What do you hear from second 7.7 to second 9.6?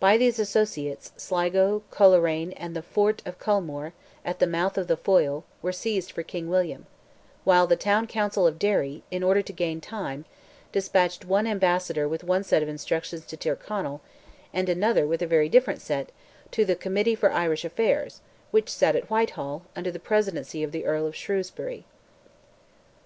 Town Council of Derry, in order to